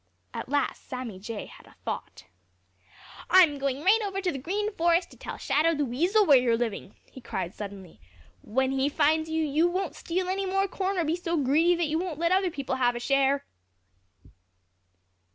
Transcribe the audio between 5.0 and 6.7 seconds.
to tell Shadow the Weasel where you are